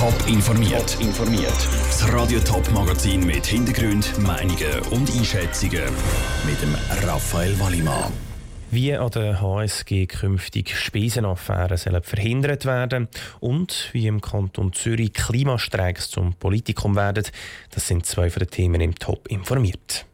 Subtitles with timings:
[0.00, 0.96] Top informiert.
[0.98, 1.68] informiert.
[1.90, 5.82] Das Radio Top Magazin mit Hintergrund, Meinungen und Einschätzungen
[6.46, 6.74] mit dem
[7.06, 8.10] Raphael Wallimann.
[8.70, 13.08] Wie an der HSG künftig Spesenaffären sollen verhindert werden
[13.40, 17.26] und wie im Kanton Zürich Klimastreiks zum Politikum werden,
[17.70, 20.06] das sind zwei von den Themen im Top informiert.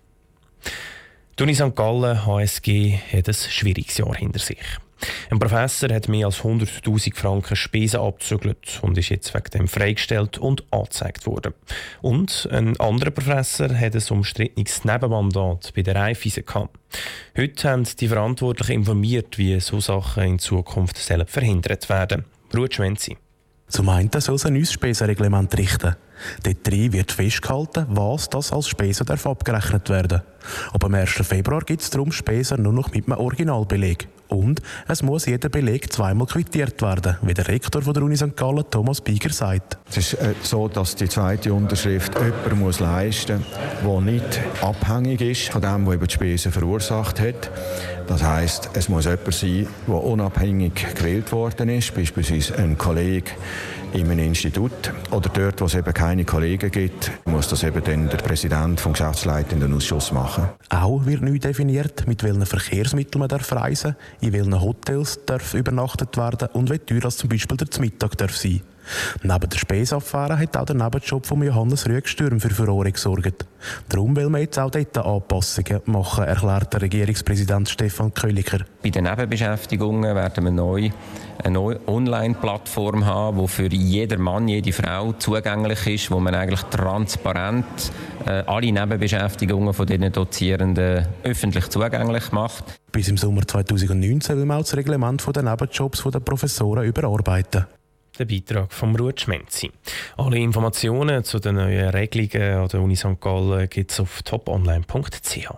[1.38, 1.76] Die Uni St.
[1.76, 4.58] Gallen HSG hat ein schwieriges Jahr hinter sich.
[5.30, 10.38] Ein Professor hat mehr als 100.000 Franken Spesen abgezügelt und ist jetzt wegen dem freigestellt
[10.38, 11.54] und angezeigt worden.
[12.02, 16.76] Und ein anderer Professor hat ein umstrittenes Nebenmandat bei der Raiffeisen gehabt.
[17.36, 22.24] Heute haben die Verantwortlichen informiert, wie so Sachen in Zukunft verhindert werden.
[22.54, 23.16] Ruhe Schwenzi.
[23.68, 25.96] Zum einen soll es ein neues Spesenreglement richten.
[26.42, 30.22] Dort drin wird festgehalten, was das als Spesen darf abgerechnet werden.
[30.72, 31.10] Ab dem 1.
[31.10, 34.08] Februar gibt es darum Spesen nur noch mit einem Originalbeleg.
[34.28, 38.36] Und es muss jeder Beleg zweimal quittiert werden, wie der Rektor von der Uni St.
[38.36, 39.78] Gallen, Thomas Bieger, sagt.
[39.88, 43.44] Es ist äh, so, dass die zweite Unterschrift jemand muss leisten
[43.84, 47.50] muss, der nicht abhängig ist von dem, der die Spesen verursacht hat.
[48.08, 53.30] Das heißt, es muss jemand sein, der unabhängig gewählt worden ist, beispielsweise ein Kollege
[53.96, 58.08] in einem Institut oder dort, wo es eben keine Kollegen gibt, muss das eben dann
[58.08, 60.48] der Präsident vom Geschäftsleitenden Ausschuss machen.
[60.68, 66.16] Auch wird neu definiert, mit welchen Verkehrsmitteln man darf reisen in welchen Hotels darf übernachtet
[66.16, 68.60] werden und wie teuer das zum Beispiel der Mittag darf sein
[69.22, 73.46] Neben der Spesaffäre hat auch der Nebenjob von Johannes Rüegstürm für Furore gesorgt.
[73.88, 78.58] Darum will man jetzt auch dort Anpassungen machen, erklärt der Regierungspräsident Stefan Köliker.
[78.82, 80.90] Bei den Nebenbeschäftigungen werden wir neu
[81.42, 86.62] eine neue Online-Plattform haben, die für jeden Mann, jede Frau zugänglich ist, wo man eigentlich
[86.62, 87.64] transparent
[88.26, 92.64] äh, alle Nebenbeschäftigungen von den Dozierenden öffentlich zugänglich macht.
[92.92, 97.66] Bis im Sommer 2019 will man auch das Reglement der Nebenjobs der Professoren überarbeiten
[98.18, 99.70] der Beitrag vom Ruud Schmenzi.
[100.16, 103.20] Alle Informationen zu den neuen Regelungen an der Uni St.
[103.20, 105.48] Gallen gibt es auf toponline.ch.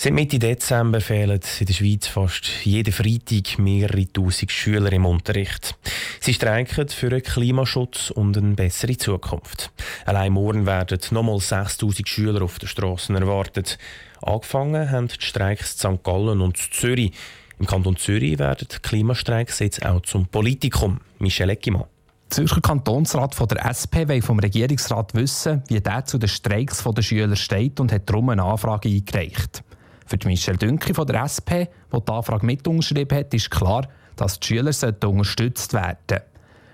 [0.00, 5.76] Seit Mitte Dezember fehlen in der Schweiz fast jeden Freitag mehrere tausend Schüler im Unterricht.
[6.20, 9.72] Sie streiken für einen Klimaschutz und eine bessere Zukunft.
[10.06, 13.76] Allein morgen werden nochmal 6000 Schüler auf den Straßen erwartet.
[14.22, 16.04] Angefangen haben die Streiks in St.
[16.04, 17.12] Gallen und Zürich.
[17.58, 21.00] Im Kanton Zürich werden Klimastreiks jetzt auch zum Politikum.
[21.18, 21.84] Michel Eckimann.
[22.30, 26.84] Der Zürcher Kantonsrat von der SP will vom Regierungsrat wissen, wie der zu den Streiks
[26.84, 29.64] der Schüler steht und hat darum eine Anfrage eingereicht.
[30.06, 34.38] Für Michel Dünki von der SP, der die Anfrage mit unterschrieben hat, ist klar, dass
[34.38, 34.72] die Schüler
[35.04, 36.24] unterstützt werden sollten.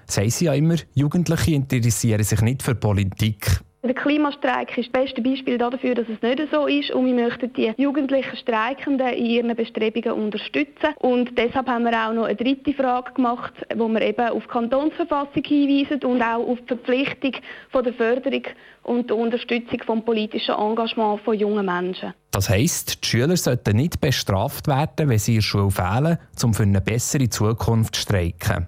[0.06, 3.61] Sagen sie ja immer, Jugendliche interessieren sich nicht für Politik.
[3.84, 7.53] Der Klimastreik ist das beste Beispiel dafür, dass es nicht so ist und wir möchten
[7.53, 10.95] die jugendlichen Streikenden in ihren Bestrebungen unterstützen.
[11.00, 14.49] Und deshalb haben wir auch noch eine dritte Frage gemacht, wo wir eben auf die
[14.49, 17.33] Kantonsverfassung hinweisen und auch auf die Verpflichtung
[17.73, 18.44] von der Förderung
[18.84, 22.15] und der Unterstützung vom politischen Engagement von jungen Menschen.
[22.31, 26.62] Das heisst, die Schüler sollten nicht bestraft werden, wenn sie der Schule fehlen, um für
[26.62, 28.67] eine bessere Zukunft zu streiken.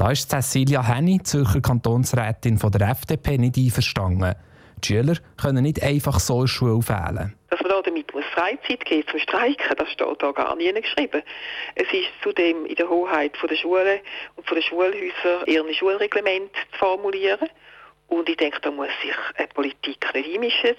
[0.00, 4.34] Da ist Cecilia Henny, Zürcher Kantonsrätin von der FDP, nicht einverstanden.
[4.82, 7.34] Die Schüler können nicht einfach so in Schule fehlen.
[7.50, 11.20] Dass man da damit muss Freizeit geben zum Streiken, das steht da gar nicht geschrieben.
[11.74, 13.98] Es ist zudem in der Hoheit der Schulen
[14.36, 17.50] und der Schulhäuser, ihre Schulreglement zu formulieren.
[18.08, 20.76] Und ich denke, da muss sich eine Politik nicht einmischen.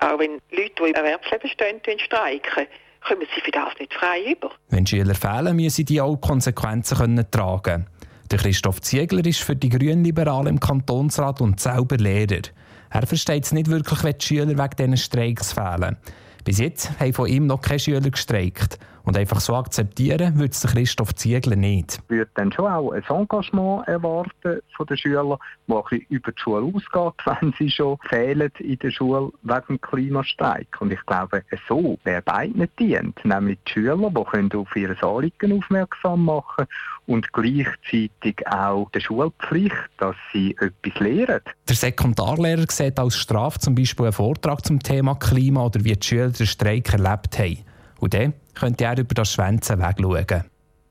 [0.00, 2.66] Auch wenn Leute, die im Erwerbsleben stehen, streiken,
[3.00, 4.50] kommen sie für das nicht frei über.
[4.68, 7.86] Wenn Schüler fehlen, müssen die auch Konsequenzen können tragen
[8.30, 12.42] der Christoph Ziegler ist für die Grünliberalen im Kantonsrat und selber Lehrer.
[12.90, 15.96] Er versteht es nicht wirklich, wenn die Schüler wegen diesen Streiks fehlen.
[16.44, 18.78] Bis jetzt haben von ihm noch keine Schüler gestreikt.
[19.08, 21.98] Und einfach so akzeptieren würde es Christoph Ziegler nicht.
[22.04, 26.30] Ich würde dann schon auch ein Engagement erwarten von den Schülern, das ein bisschen über
[26.30, 30.68] die Schule ausgeht, wenn sie schon fehlen in der Schule wegen dem Klimastreik.
[30.80, 36.26] Und ich glaube, so wäre beiden dient, nämlich die Schüler, die auf ihre Anliegen aufmerksam
[36.26, 36.66] machen
[37.06, 41.40] und gleichzeitig auch die Schulpflicht, dass sie etwas lehren.
[41.66, 46.06] Der Sekundarlehrer sieht als Strafe zum Beispiel einen Vortrag zum Thema Klima oder wie die
[46.06, 47.64] Schüler den Streik erlebt haben.
[47.98, 50.44] Und dann könnte er über das Schwänzen wegschauen.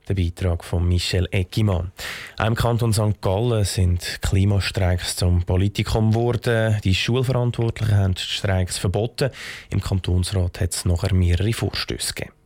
[0.07, 1.91] Der Beitrag von Michel Eckimann.
[2.37, 3.21] Auch im Kanton St.
[3.21, 6.77] Gallen sind Klimastreiks zum Politikum geworden.
[6.85, 9.31] Die Schulverantwortlichen haben die Streiks verboten.
[9.69, 12.36] Im Kantonsrat hat es nachher mehrere Vorstöße gegeben.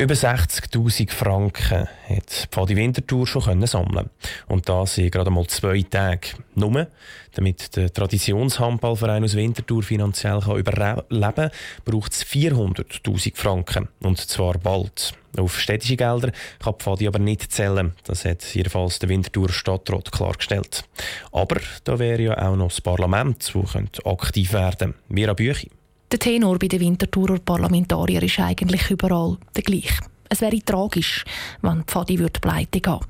[0.00, 4.08] Über 60.000 Franken hat Pfadi Winterthur schon sammeln
[4.48, 6.28] Und das in gerade mal zwei Tage.
[6.54, 6.86] Nur,
[7.34, 11.02] damit der Traditionshandballverein aus Winterthur finanziell überleben
[11.34, 11.50] kann,
[11.84, 13.88] braucht es 400.000 Franken.
[14.02, 15.12] Und zwar bald.
[15.36, 17.92] Auf städtische Gelder kann Pfadi aber nicht zählen.
[18.04, 20.82] Das hat jedenfalls der Winterthur Stadtrat klargestellt.
[21.30, 25.14] Aber da wäre ja auch noch das Parlament, das aktiv werden könnte.
[25.14, 25.70] Vera Büchi.
[26.12, 30.00] Der Tenor bei den Winterthurer Parlamentariern ist eigentlich überall der gleiche.
[30.28, 31.24] Es wäre tragisch,
[31.62, 33.00] wenn Pfadi pleite gehen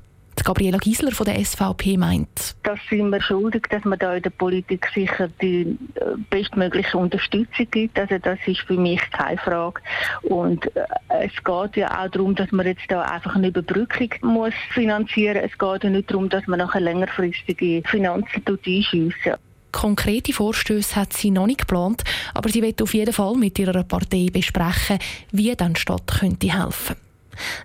[0.41, 2.55] die Gabriela Giesler von der SVP meint.
[2.63, 7.67] Das sind wir schuldig, dass man da in der Politik sicher die äh, bestmögliche Unterstützung
[7.69, 7.99] gibt.
[7.99, 9.81] Also das ist für mich keine Frage.
[10.23, 10.85] Und äh,
[11.25, 15.37] es geht ja auch darum, dass man jetzt da einfach eine Überbrückung muss finanzieren.
[15.37, 19.35] Es geht ja nicht darum, dass man nachher längerfristige Finanzen einschiessen.
[19.71, 22.03] Konkrete Vorstöße hat sie noch nicht geplant,
[22.33, 24.99] aber sie wird auf jeden Fall mit ihrer Partei besprechen,
[25.31, 27.10] wie dann die Stadt könnte helfen könnte.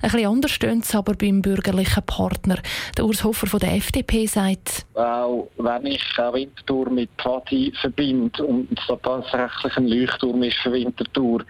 [0.02, 2.58] Ein bisschen anders steht es aber beim bürgerlichen Partner.
[2.96, 8.44] Der Urs Hofer von der FDP sagt, auch wenn ich auch Winterthur mit Pfadi verbinde
[8.44, 11.44] und es tatsächlich ein Leuchtturm ist für Winterthur,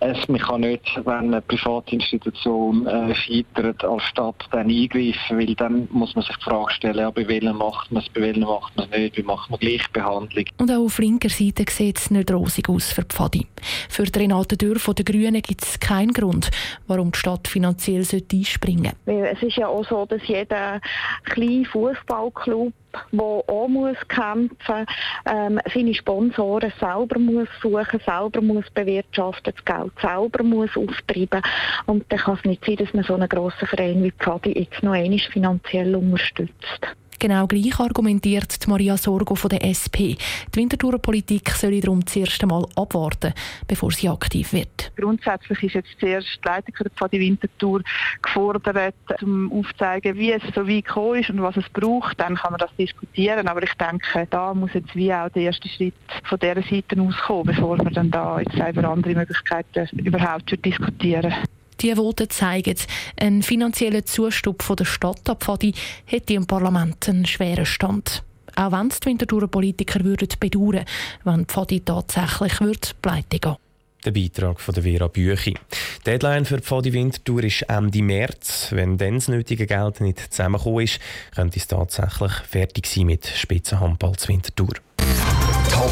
[0.00, 5.88] es, man kann nicht, wenn eine Privatinstitution äh, scheitert, als Stadt dann eingreifen, weil dann
[5.90, 8.76] muss man sich die Frage stellen, ja, bei welchen macht man es, bei welchen macht
[8.76, 10.44] man es nicht, wie macht man Gleichbehandlung.
[10.58, 13.46] Und auch auf linker Seite sieht es nicht rosig aus für Pfadi.
[13.88, 16.50] Für Renate Dürr von den Grünen gibt es keinen Grund,
[16.86, 19.28] warum die Stadt finanziell einspringen sollte.
[19.28, 20.80] Es ist ja auch so, dass jeder
[21.24, 22.72] kleine Fußballclub
[23.12, 24.86] der auch muss kämpfen
[25.26, 31.42] ähm, seine Sponsoren selber muss suchen, selber muss bewirtschaften, das Geld selber muss auftreiben.
[31.86, 34.82] Und dann kann es nicht sein, dass man so einen grossen Verein wie Pfadi jetzt
[34.82, 36.96] noch einmal finanziell unterstützt.
[37.20, 40.14] Genau gleich argumentiert Maria Sorgo von der SP.
[40.54, 43.34] Die Winterthurer Politik soll darum zuerst einmal abwarten,
[43.66, 44.92] bevor sie aktiv wird.
[44.96, 47.82] Grundsätzlich ist jetzt zuerst die Leitung der Pfadi Winterthur
[48.22, 52.20] gefordert, um aufzuzeigen, wie es so weit gekommen ist und was es braucht.
[52.20, 53.48] Dann kann man das diskutieren.
[53.48, 57.46] Aber ich denke, da muss jetzt wie auch der erste Schritt von dieser Seite auskommen,
[57.46, 61.34] bevor wir dann da jetzt über andere Möglichkeiten überhaupt diskutieren.
[61.80, 62.76] Die Voten zeigen,
[63.20, 65.72] ein finanzieller Zustub von der Stadt Abfadi
[66.06, 68.24] hätte im Parlament einen schweren Stand.
[68.56, 70.84] Auch wenn es die Winterthurer Politiker würden bedauern,
[71.22, 72.58] wenn Pfadi tatsächlich
[73.00, 73.56] pleite gehen.
[74.04, 75.54] Der Beitrag von der Vera Büchi.
[75.54, 78.68] Die Deadline für Pfadi Winterthur ist Ende März.
[78.70, 80.98] Wenn dann das nötige Geld nicht zusammengekommen ist,
[81.34, 84.74] könnte es tatsächlich fertig sein mit Spitzenhandball zu Winterthur.